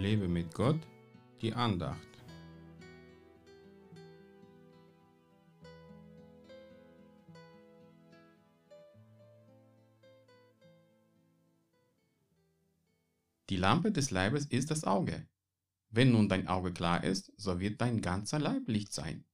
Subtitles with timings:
[0.00, 0.80] Lebe mit Gott,
[1.42, 2.08] die Andacht.
[13.50, 15.26] Die Lampe des Leibes ist das Auge.
[15.90, 19.24] Wenn nun dein Auge klar ist, so wird dein ganzer Leib Licht sein.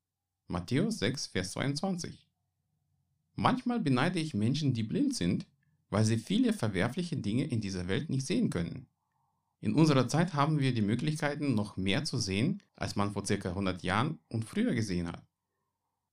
[0.48, 2.26] Matthäus 6, Vers 22.
[3.36, 5.46] Manchmal beneide ich Menschen, die blind sind,
[5.90, 8.88] weil sie viele verwerfliche Dinge in dieser Welt nicht sehen können.
[9.60, 13.48] In unserer Zeit haben wir die Möglichkeiten, noch mehr zu sehen, als man vor ca.
[13.48, 15.26] 100 Jahren und früher gesehen hat.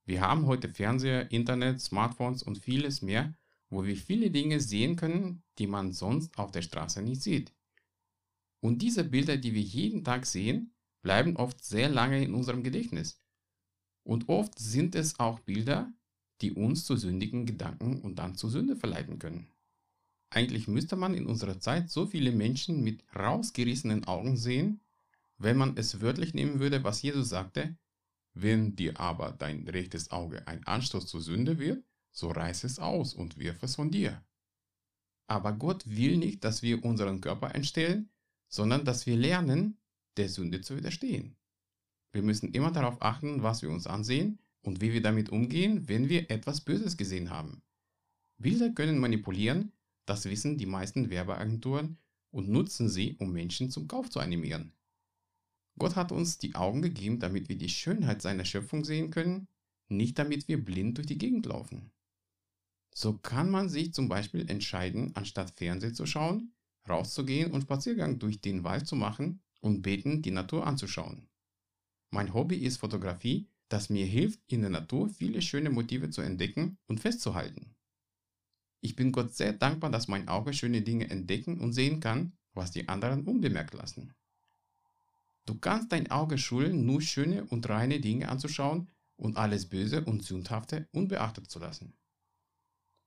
[0.05, 3.33] Wir haben heute Fernseher, Internet, Smartphones und vieles mehr,
[3.69, 7.53] wo wir viele Dinge sehen können, die man sonst auf der Straße nicht sieht.
[8.59, 13.21] Und diese Bilder, die wir jeden Tag sehen, bleiben oft sehr lange in unserem Gedächtnis.
[14.03, 15.91] Und oft sind es auch Bilder,
[16.41, 19.52] die uns zu sündigen Gedanken und dann zur Sünde verleiten können.
[20.33, 24.81] Eigentlich müsste man in unserer Zeit so viele Menschen mit rausgerissenen Augen sehen,
[25.37, 27.77] wenn man es wörtlich nehmen würde, was Jesus sagte,
[28.33, 33.13] wenn dir aber dein rechtes Auge ein Anstoß zur Sünde wird, so reiß es aus
[33.13, 34.23] und wirf es von dir.
[35.27, 38.09] Aber Gott will nicht, dass wir unseren Körper entstellen,
[38.47, 39.77] sondern dass wir lernen,
[40.17, 41.35] der Sünde zu widerstehen.
[42.11, 46.09] Wir müssen immer darauf achten, was wir uns ansehen und wie wir damit umgehen, wenn
[46.09, 47.61] wir etwas Böses gesehen haben.
[48.39, 49.71] Bilder können manipulieren,
[50.05, 51.97] das wissen die meisten Werbeagenturen
[52.31, 54.73] und nutzen sie, um Menschen zum Kauf zu animieren.
[55.77, 59.47] Gott hat uns die Augen gegeben, damit wir die Schönheit seiner Schöpfung sehen können,
[59.87, 61.91] nicht damit wir blind durch die Gegend laufen.
[62.93, 66.53] So kann man sich zum Beispiel entscheiden, anstatt Fernsehen zu schauen,
[66.87, 71.27] rauszugehen und Spaziergang durch den Wald zu machen und beten, die Natur anzuschauen.
[72.11, 76.77] Mein Hobby ist Fotografie, das mir hilft, in der Natur viele schöne Motive zu entdecken
[76.85, 77.75] und festzuhalten.
[78.83, 82.71] Ich bin Gott sehr dankbar, dass mein Auge schöne Dinge entdecken und sehen kann, was
[82.71, 84.13] die anderen unbemerkt lassen.
[85.45, 90.25] Du kannst dein Auge schulen, nur schöne und reine Dinge anzuschauen und alles Böse und
[90.25, 91.93] Sündhafte unbeachtet zu lassen.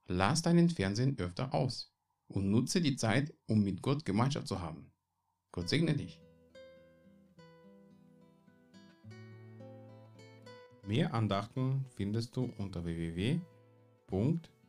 [0.06, 1.92] Lass deinen Fernsehen öfter aus
[2.26, 4.90] und nutze die Zeit, um mit Gott Gemeinschaft zu haben.
[5.52, 6.22] Gott segne dich.
[10.86, 13.40] Mehr Andachten findest du unter www